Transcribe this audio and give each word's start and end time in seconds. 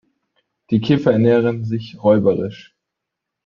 Die 0.71 0.81
Käfer 0.81 1.11
ernähren 1.11 1.63
sich 1.63 2.01
räuberisch. 2.03 2.75